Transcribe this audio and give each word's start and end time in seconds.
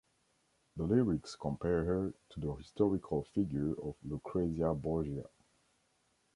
The 0.77 0.81
lyrics 0.83 1.35
compare 1.35 1.83
her 1.83 2.15
to 2.31 2.39
the 2.39 2.55
historical 2.55 3.23
figure 3.35 3.73
of 3.79 3.95
Lucrezia 4.03 4.73
Borgia. 4.73 5.29